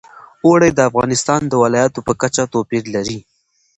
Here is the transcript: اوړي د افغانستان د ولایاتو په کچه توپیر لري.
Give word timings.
اوړي 0.45 0.69
د 0.73 0.79
افغانستان 0.89 1.41
د 1.47 1.53
ولایاتو 1.63 1.99
په 2.07 2.13
کچه 2.21 2.43
توپیر 2.53 2.83
لري. 2.95 3.19